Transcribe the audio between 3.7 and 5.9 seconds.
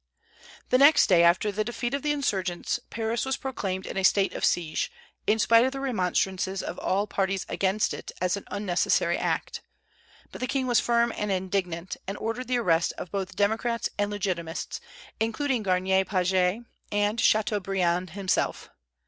in a state of siege, in spite of the